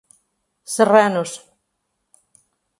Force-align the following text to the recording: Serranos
Serranos 0.73 1.31